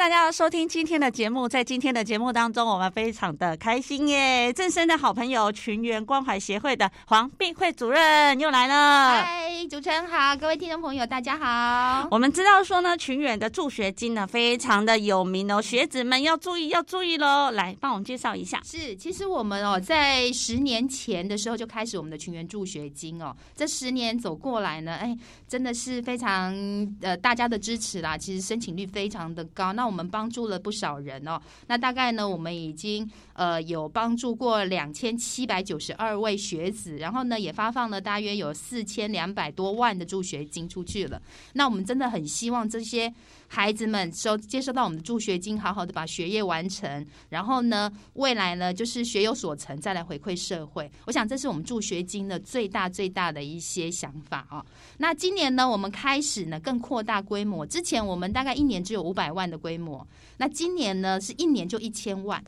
[0.00, 1.46] 大家收听今天的节目。
[1.46, 4.50] 在今天的节目当中，我们非常的开心耶！
[4.50, 9.22] 正生的好朋友群员关怀协会的黄碧慧主任又来了。
[9.22, 12.08] 嗨，主持人好，各位听众朋友大家好。
[12.10, 17.50] 我们知道说呢，群员的助学金呢非常的有名哦，学子们要注意要注意喽。
[17.50, 18.58] 来，帮我们介绍一下。
[18.64, 23.36] 是，其实我们哦，在十年前的时候就开始我们的群员助学金哦。
[23.54, 25.14] 这十年走过来呢，哎，
[25.46, 26.56] 真的是非常
[27.02, 28.16] 呃大家的支持啦。
[28.16, 29.74] 其实申请率非常的高。
[29.74, 41.20] 那我们帮助了不少人哦，那大概呢，我们已经呃有帮助过两千七百九十二位学子，然后呢也发放了大约有四千两百多万的助学金出去了。
[41.54, 43.12] 那我们真的很希望这些
[43.52, 50.88] 孩子们收接收到我们的助学金，好好的把学业完成，然后呢未来呢就是学有所成，再来回馈社会。
[51.04, 54.64] 我想这是我们助学金的最大最大的一些想法啊。
[54.98, 59.76] 那今年呢，我们开始呢更扩大规模，之前我们大概一年只有五百万的规。
[59.76, 60.06] 模，
[60.36, 62.44] 那今年呢是一年就一千万。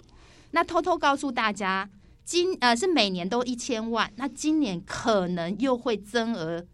[0.50, 1.88] 那偷偷告诉大家，
[2.24, 6.64] 今呃是每年都一千万，那今年可能又会增额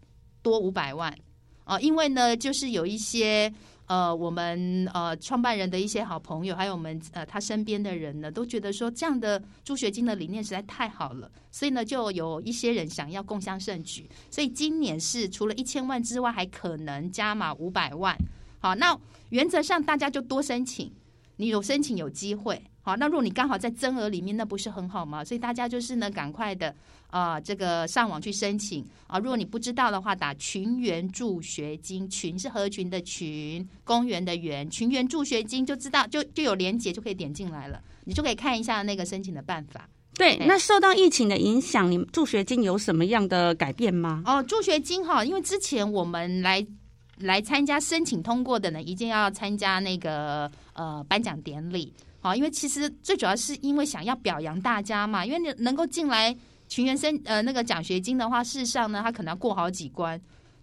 [0.42, 1.16] 多五百万
[1.64, 3.52] 哦、因为呢就是有一些
[3.88, 18.16] 呃我们呃创办人的一些好朋友，还有我们呃他身边的人呢，都觉得说这样的助学金的理念实在太好了，所以呢就有一些人想要共襄盛举，所以今年是除了一千万之外，还可能加码五百万。
[18.60, 18.98] 好，那
[19.30, 20.92] 原则上大家就多申请，
[21.36, 22.62] 你有申请有机会。
[22.88, 25.22] 好，那如果你刚好在增额里面，那不是很好吗？
[25.22, 26.74] 所以大家就是呢，赶快的
[27.10, 29.18] 啊、呃，这个上网去申请啊。
[29.18, 39.86] 如果你不知道的话，打群员助学金，群是合群的群，公园的园，群员助学金就知道，就就有连结，就可以点进来了，你就可以看一下那个申请的办法。
[40.14, 44.22] 对，那受到疫情的影响，你们助学金有什么样的改变吗？
[44.24, 46.66] 哦，助学金哈，因为之前我们来。
[47.22, 56.36] 来参加申请通过的呢，一定要参加那个呃颁奖典礼，好，因为其实最主要是因为想要表扬大家嘛，因为你能够进来
[56.68, 60.20] 群员生呃那个奖学金的话，事实上呢，他可能要过好几关，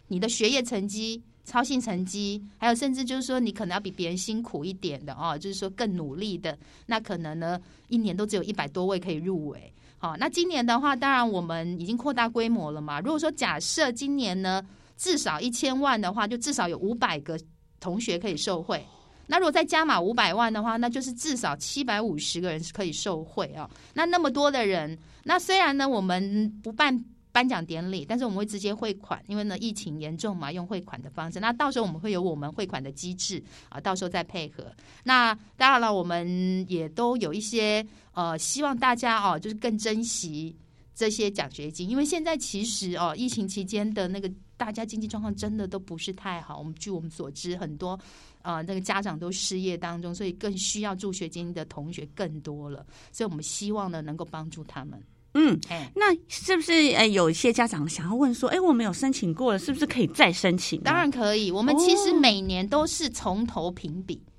[0.07, 14.61] 你的学业成绩、操行成绩，还有甚至就是说你可能要比别人辛苦一点的哦，就是说更努力的，那可能呢一年都只有一百多位可以入围，好，那今年的话，当然我们已经扩大规模了嘛，如果说假设今年呢。
[14.97, 17.37] 至少一千万的话，就至少有五百个
[17.81, 18.81] 同学可以受惠。
[19.27, 23.69] 那如果再加码五百万的话，那就是至少七百五十个人是可以受惠哦。
[23.93, 31.39] 那那么多的人，那虽然呢我们不办颁奖典礼，但是我们会直接汇款，因为呢疫情严重嘛，用汇款的方式。
[31.39, 34.65] 那到时候我们会有我们汇款的机制啊，到时候再配合。
[35.03, 40.55] 那当然了，我们也都有一些呃，希望大家哦，就是更珍惜
[40.93, 44.31] 这些奖学金，因为现在其实哦，疫情期间的那个。
[44.57, 47.91] 大家经济状况真的都不是太好，我们据我们所知，很多
[48.41, 55.01] 啊、呃、那个家长都失业当中，所以更需要助学金的同学更多了，所以我们希望呢能够帮助他们。
[55.33, 55.59] 嗯，
[55.93, 60.81] 那是不是呃有一些家长想要问说，哎，我没有申请过了，是不是可以再申请？
[60.81, 64.15] 当然可以，我们其实每年都是从头评比。
[64.15, 64.31] 哦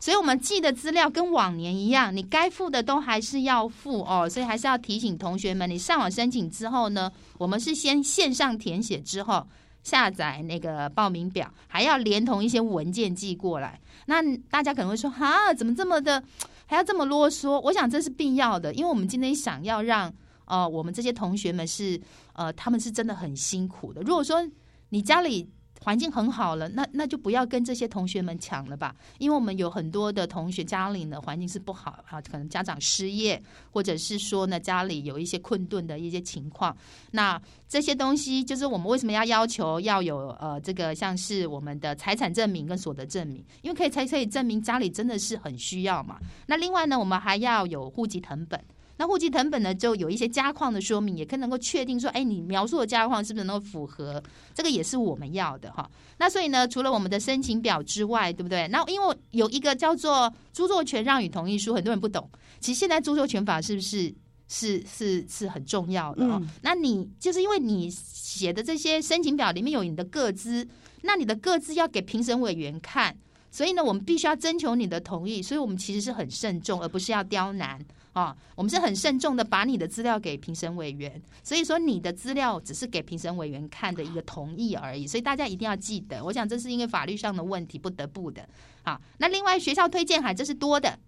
[0.00, 4.26] 所以，我们寄的资料跟往年一样，你该付的都还是要付哦。
[4.26, 9.46] 所以，还是要提醒同学们，你上网申请之后呢，我们是先线上填写之后
[9.82, 13.80] 下载那个报名表，还要连同一些文件寄过来。
[14.06, 16.22] 那大家可能会说，哈，怎么这么的
[16.66, 17.60] 还要这么啰嗦？
[17.60, 20.12] 我想这是必要的，因为我们今天想要让
[20.44, 22.00] 呃我们这些同学们是
[22.32, 24.02] 呃他们是真的很辛苦的。
[24.02, 24.46] 如果说
[24.90, 25.48] 你家里，
[25.82, 36.76] 环境很好了，那那就不要跟这些同学们抢了吧，因为我们有很多的同学家里呢环境是不好啊，可能家长失业，或者是说呢家里有一些困顿的一些情况，
[37.10, 46.18] 那这些东西就是我们为什么要要求要有呃这个像是我们的财产证明跟所得证明，因为可以才可以证明家里真的是很需要嘛。
[46.46, 48.62] 那另外呢，我们还要有户籍成本。
[49.00, 54.22] 那户籍成本呢，就有一些家况的说明，也可以能够确定说，哎，你描述的家况是不是能够符合？
[54.52, 55.90] 这个也是我们要的哈。
[56.18, 58.68] 那所以呢，除了我们的申请表之外，对不对？
[58.68, 62.30] 那因为有一个叫做著作权让与同意书，很多人不懂。
[62.60, 64.14] 其实现在著作权法是不是
[64.48, 66.38] 是是是很重要的哦？
[66.38, 66.50] 嗯。
[66.60, 70.68] 那你就是因为你写的这些申请表里面有你的个资，
[71.00, 73.16] 那你的个资要给评审委员看。
[73.50, 75.42] 所以呢，我们必须要征求你的同意。
[75.42, 77.80] 所以我们其实是很慎重，而不是要刁难
[78.12, 78.36] 啊。
[78.54, 81.20] 我们是很慎重的把你的资料给评审委员。
[81.42, 85.06] 所以说，你的资料只是给评审委员看的一个同意而已。
[85.06, 88.48] 所以大家一定要记得，我想这是因为法律上的问题不得不的。
[88.82, 90.98] 好，那另外学校推荐函这是多的。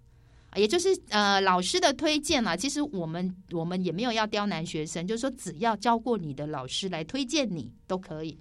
[0.54, 8.38] 也就是呃老师的推荐啊，其实我们我们也没有要刁难学生，就是说只要教过你的老师来推荐你都可以。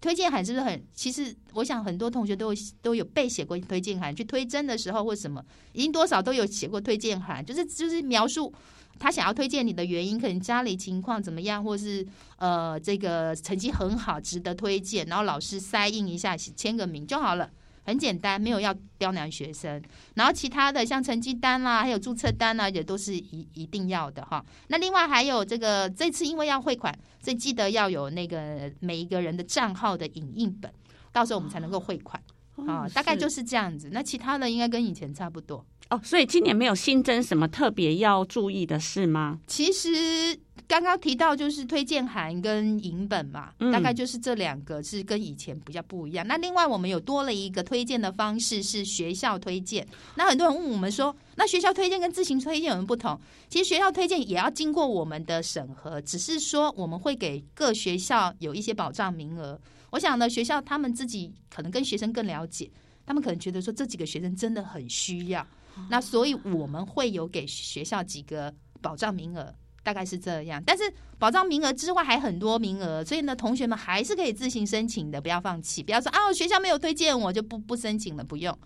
[0.00, 0.82] 推荐函是不是很？
[0.94, 8.52] 其实我想很多同学都有都有背写过推荐函，去推甄的时候或什么，已经多少都有写过推荐函，就是就是描述
[8.98, 12.06] 他想要推荐你的原因，可能家里情况怎么样，或是
[12.36, 17.50] 呃这个成绩很好，值得推荐，然后老师塞印一下，签个名就好了。
[17.84, 19.82] 很简单，没有要刁难学生，
[20.14, 24.44] 然后其他的像成绩单啦，还有注册单啦，也都是一一定要的哈。
[24.68, 30.72] 那另外还有这个，这次因为要汇款，所以记得要有那个每一个人的账号的影印本，
[31.12, 32.22] 到时候我们才能够汇款
[32.66, 32.88] 啊。
[32.88, 33.90] 大概就是这样子。
[33.92, 36.00] 那其他的应该跟以前差不多哦。
[36.04, 39.40] 所以今年没有新增什么特别要注意的事吗？
[39.46, 40.38] 其实。
[40.72, 46.26] 刚刚提到就是推荐函跟影本嘛，大概就是这两个是跟以前比较不一样。
[46.26, 49.86] 那另外我们有多了一个推荐的方式是学校推荐。
[50.14, 53.20] 那很多人问我们说，那学校推荐跟自行推荐有什么不同？
[53.50, 59.60] 其实学校推荐也要经过我们的审核，只是说我们会给各学校有一些保障名额。
[59.90, 62.70] 我想呢，学校他们自己可能跟学生更了解，
[63.04, 65.46] 他们可能觉得说这几个学生真的很需要，
[65.90, 69.54] 那所以我们会有给学校几个保障名额。
[69.82, 70.84] 大概是这样，但是
[71.18, 78.56] 保障名额之外还很多名额，所以呢，同学们还是可以自行申请的，不要放弃，不要说啊，学校没有推荐我就不不申请了，不用。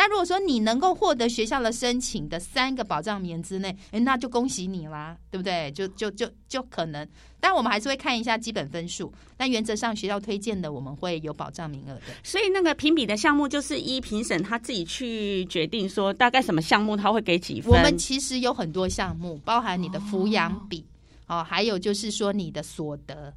[0.00, 5.70] 那如果说你能够获得学校的申请的三个保障名之内，诶，那就恭喜你啦，对不对？
[5.72, 7.06] 就就就就可能，
[7.38, 9.12] 但我们还是会看一下基本分数。
[9.36, 12.14] 但原则上学校推荐的，我们会有保障名额的。
[12.24, 17.70] 所以那个评比的项目就是依评审他自己去决定，说大概什么项目他会给几分。
[17.70, 20.82] 我们其实有很多项目，包含你的抚养比
[21.26, 23.34] 哦，哦，还有就是说你的所得。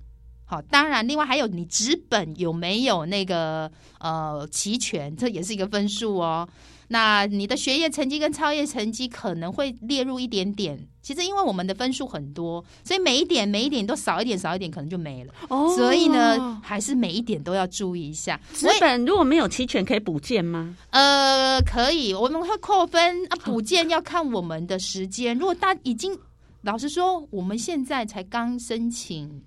[0.54, 6.48] 好，当然，另外还有你纸本有没有那个呃齐全，这也是一个分数哦。
[6.90, 10.78] 那你的学业成绩跟超业成绩可能会列入一点点。
[11.02, 15.34] 其实因为我们的分数很多，所以每一点每一点都少一点少一点，可能就没了。
[15.50, 18.40] 哦，所以呢，还是每一点都要注意一下。
[18.54, 20.78] 纸本如果没有齐全，可以补件吗？
[20.92, 23.36] 呃，可以，我们会扣分啊。
[23.44, 25.36] 补件要看我们的时间。
[25.36, 26.16] 如果大已经，
[26.62, 29.42] 老实说，我们现在才刚申请。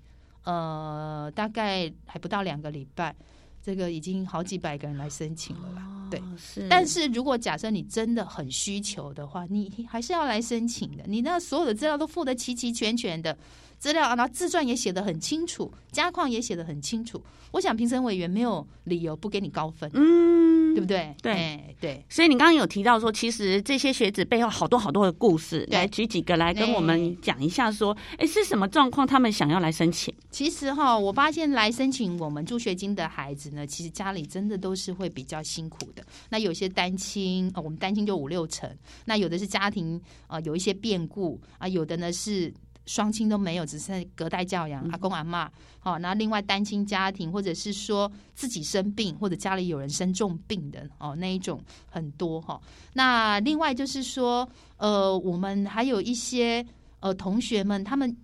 [0.47, 3.13] 呃，大概还不到两个礼拜，
[3.61, 5.81] 这个已经好几百个人来申请了啦。
[5.85, 6.65] 哦、对，是。
[6.69, 11.03] 但是如果假设你真的很需求的话，你还是要来申请的。
[11.05, 13.37] 你那所有的资料都付得齐齐全全的
[13.77, 17.23] 资料，然后自传也写得很清楚，家况也写得很清楚。
[17.51, 19.89] 我想评审委员没有理由不给你高分。
[19.93, 20.47] 嗯。
[20.77, 21.15] 对不对？
[21.23, 29.07] 对、欸、对，所以你刚刚有提到说，其实这些学子背后好多好多的故事，来举几个来跟我们讲一下，说，哎，是什么状况？
[29.07, 30.13] 他们想要来申请？
[30.29, 36.05] 其实哈，我发现来申请我们助学金的孩子呢，其实家里真的都是会比较辛苦的。
[36.29, 38.69] 那有些单亲，我们单亲就五六成；
[39.05, 42.53] 那有的是家庭啊，有一些变故啊，有的呢是。
[42.87, 45.51] 双亲都没有，只是隔代教养，阿公阿妈。
[45.79, 52.59] 好，那另外单亲家庭，或者是说自己生病，或者家里有人生重病的哦，那一种很多哈。
[52.93, 56.65] 那另外就是说，呃，我们还有一些
[56.99, 58.17] 呃同学们，他们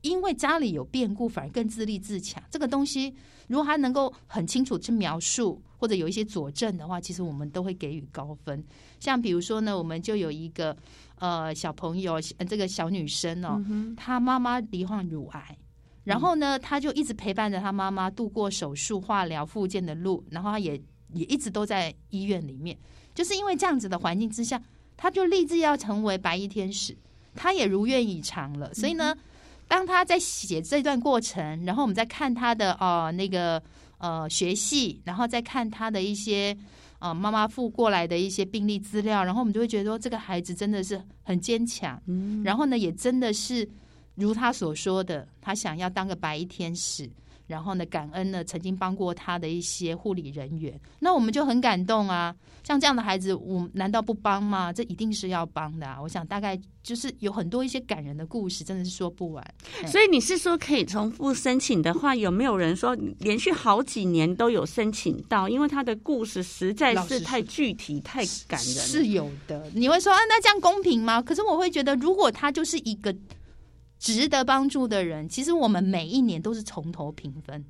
[0.00, 2.42] 因为家里有变故，反而更自立自强。
[2.50, 3.14] 这个东西，
[3.48, 8.62] 如果他能够很清楚去描述，或者有一些佐证的话，其实我们都会给予高分。
[9.00, 10.76] 像比如说呢，我们就有一个。
[11.20, 12.18] 呃，小朋友，
[12.48, 13.62] 这个小女生哦，
[13.94, 15.54] 她妈妈罹患乳癌，
[16.04, 20.80] 然后呢，她就一直陪伴着她妈妈度过手术、化疗、复健的路，然后她也
[21.12, 22.74] 也一直都在医院里面，
[23.14, 24.58] 就是因为这样子的环境之下，
[24.96, 26.96] 她就立志要成为白衣天使，
[27.34, 28.72] 她也如愿以偿了。
[28.72, 29.14] 所以呢，
[29.68, 33.62] 当她在写这段过程，然后我们再看她的哦那个
[34.00, 36.56] 呃学系，然后再看他的一些。
[37.02, 43.66] 呃，妈妈付过来的一些病历资料，然后我们就会觉得说，这个孩子真的是很坚强，嗯，然后呢，也真的是
[44.16, 47.08] 如他所说的，他想要当个白衣天使。
[47.50, 52.32] 然后呢，感恩呢，曾经帮过他的一些护理人员，那我们就很感动啊。
[52.62, 54.72] 像这样的孩子，我难道不帮吗？
[54.72, 56.00] 这一定是要帮的啊。
[56.00, 59.44] 我想大概就是有很多一些感人的故事，真的是说不完。
[59.88, 65.48] 所以你是说可以重复申请的话，有没有人说连续好几年都有申请到？
[65.48, 68.74] 因为他的故事实在是太具体、太感人。
[68.74, 69.68] 是有的。
[69.74, 71.20] 你会说啊，那这样公平吗？
[71.20, 73.12] 可是我会觉得，如果他就是一个。
[74.00, 77.62] 值得帮助的人，其实我们每一年都是从头评分。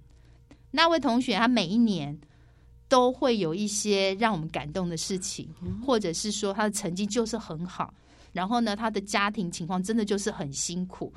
[0.70, 2.16] 那位同学，他每一年
[2.88, 5.52] 都会有一些让我们感动的事情，
[5.84, 7.92] 或者是说他的成绩就是很好，
[8.32, 11.12] 然后呢，他的家庭情况真的就是很辛苦，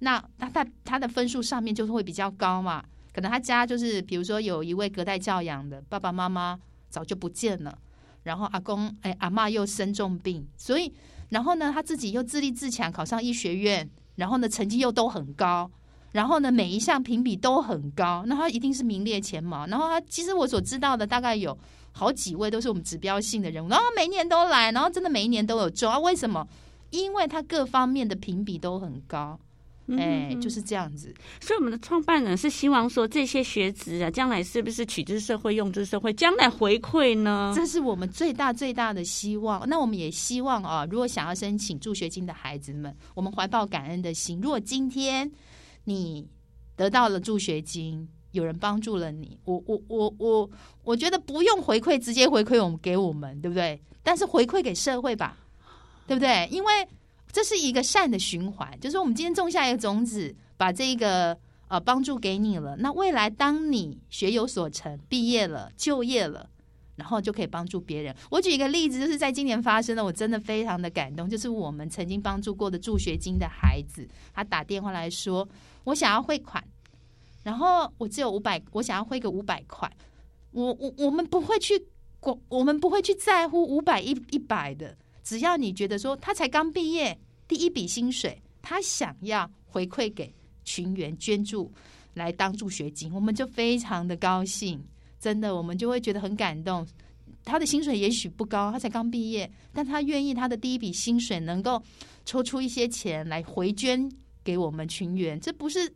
[0.00, 2.84] 那他他他的分数上面就是会比较高嘛。
[3.14, 7.78] 可能他家就是，比如说有一位隔代教养的爸爸妈妈早就不见了，
[8.24, 10.92] 然后阿公哎阿嬷又生重病，所以
[11.28, 13.88] 然后呢他自己又自立自强，考上医学院，
[14.18, 15.70] 然后呢成绩又都很高，
[16.10, 19.64] 然后呢每一项评比都很高，那他一定是名列前茅。
[19.68, 21.56] 然后他其实我所知道的大概有
[21.92, 25.98] 好几位都是我们指标性的人物，然后每年都来，然后真的每一年都有中啊？
[26.00, 26.44] 为什么？
[26.90, 29.38] 因为他各方面的评比都很高。
[29.96, 31.14] 哎，就是这样子。
[31.40, 37.52] 所以我们的创办人是希望说，这些学子啊，将来是不是取之社会，用之社会，将来回馈呢？
[37.56, 39.66] 这是我们最大最大的希望。
[39.68, 44.40] 那我们也希望啊，如果想要申请助学金的孩子们，我们怀抱感恩的心。
[44.42, 45.30] 如果今天
[45.84, 46.28] 你
[46.76, 50.50] 得到了助学金，有人帮助了你，我我我我，
[50.84, 53.80] 我觉得不用回馈，直接回馈我们给我们，对不对？
[54.02, 55.38] 但是回馈给社会吧，
[56.06, 56.46] 对不对？
[56.52, 56.72] 因为。
[57.30, 61.36] 这是一个善的循环，就是我们今天种下一个种子，把这个
[61.68, 62.76] 呃帮助给你了。
[62.78, 66.48] 那未来当你学有所成，毕业了、就业了，
[66.96, 68.14] 然后就可以帮助别人。
[68.30, 71.28] 我举一个例子，就是在今年发生的，我真的非常的感动。
[71.28, 75.46] 就是我们曾经帮助过的助学金的孩子，他打电话来说，
[75.84, 76.64] 我想要汇款，
[77.44, 79.90] 然后我只有五百，我想要汇个五百块。
[80.50, 81.86] 我我我们不会去
[82.20, 84.96] 过，我们不会去在乎五百一一百的。
[85.28, 87.14] 只要你觉得说他才刚毕业，
[87.46, 91.70] 第一笔薪水，他想要回馈给群员捐助
[92.14, 94.82] 来当助学金，我们就非常的高兴，
[95.20, 96.86] 真的，我们就会觉得很感动。
[97.44, 101.82] 他的薪水也许不高，他才刚毕业，但他愿意他的第一笔薪水能够
[102.24, 104.10] 抽出一些钱来回捐
[104.42, 105.92] 给我们群员，这不是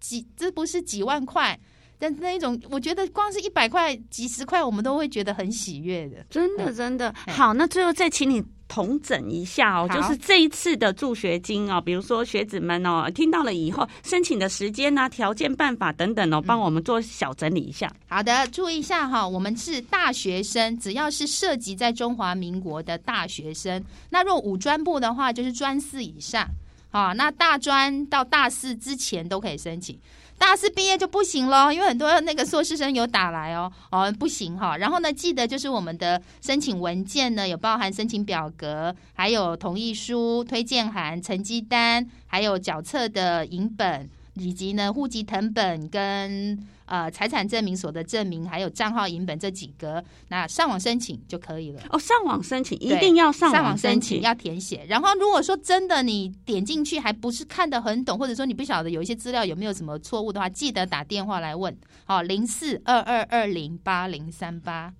[0.00, 1.58] 几，这不是几万块。
[2.00, 6.24] 但那一种，我觉得光是一百块、几十块，我们都会觉得很喜悦的。
[6.30, 7.52] 真的，真的好。
[7.52, 17.92] 那最后再请你统整一下哦，就是这一次的助学金哦，比如说学子们哦，听到了以后，申请的时间啊、条件、办法等等哦，帮我们做小整理一下。
[18.08, 26.48] 好的，注意一下哈，我们是大学生，只要是涉及在中华民国的大学生，那若五专部的话，就是专四以上。
[26.92, 29.96] 好，那大专到大四之前都可以申请。
[30.40, 34.78] 大四毕业就不行了，因为很多那个硕士生有打来哦，哦不行哈。
[34.78, 46.58] 然后呢，记得就是我们的申请文件呢，有包含申请表格，还有同意书、推荐函、成绩单，还有缴册的影本，以及呢户籍成本跟。
[46.90, 51.80] 呃，财产证明、所得证明，还有账号银本这几个，那上网申请就可以了。
[51.90, 54.84] 哦，上网申请一定要上网申请，要填写。
[54.88, 61.78] 然后，如果说真的你点进去还不是看得很懂，或者说你不晓得有一些资料有没有什么错误的话，记得打电话来问。
[62.06, 64.92] 好，零四二二二零八零三八，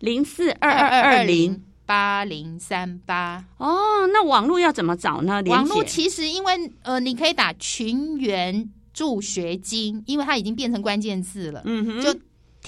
[0.00, 3.42] 零四二二二零八零三八。
[3.56, 5.42] 哦，那网络要怎么找呢？
[5.46, 8.70] 网络其实因为呃，你可以打群员。
[8.94, 12.12] 助学金，因为它已经变成关键字了，嗯哼，就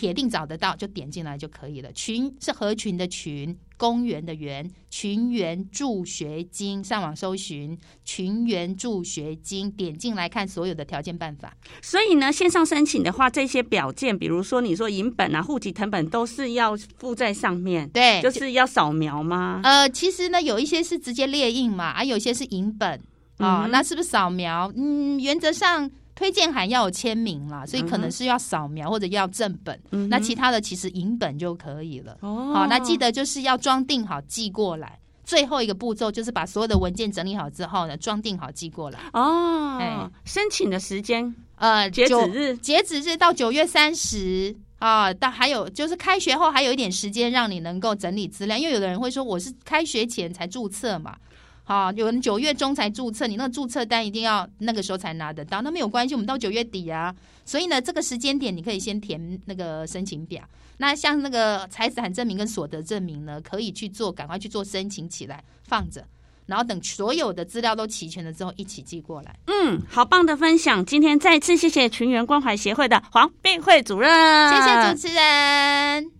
[0.00, 1.92] 铁定找得到，就点进来就可以了。
[1.92, 11.54] 群是合群的群，公园的园，群员助学金，上网搜寻群员助学金，点进来看所有的条件办法。
[11.82, 19.60] 所以呢，线上申请的话，这些表件，比如说你说影本啊、户籍成本，都是要附在上面，对，就是要扫描吗？
[19.62, 22.98] 呃，其实呢，有一些是直接列印嘛，啊，有一些是影本
[23.36, 24.72] 啊、那是不是扫描？
[24.74, 25.90] 嗯，原则上。
[26.20, 29.80] 推荐函要有签名啦，所以可能是要扫描或者要正本。
[29.90, 32.14] 嗯、那其他的其实影本就可以了。
[32.20, 34.98] 哦，好，那记得就是要装订好寄过来。
[35.24, 38.98] 最后一个步骤就是把所有的文件整理好之后呢，装订好寄过来。
[39.14, 51.16] 哦，哎，申请的时间呃，截止日截止日到九月三十啊，但还有就是开学后还有一点时间让你能够整理资料，因为有的人会说我是开学前才注册嘛。
[51.64, 57.14] 好，有人九月中才注册，你那个注册单一定要那个时候才拿得到，那没有关系，我们到九月底啊。
[57.44, 60.42] 所以呢，这个时间点你可以先填那个申请表。
[60.78, 66.04] 那像那个财产证明跟所得证明呢，可以去做，赶快去做申请起来，放着，
[66.46, 69.38] 然后等所有的资料都齐全了之后，一起寄过来。
[69.46, 74.10] 嗯，好棒的分享，今天再次谢谢群员关怀协会的黄碧慧主任，
[74.50, 76.19] 谢谢主持人。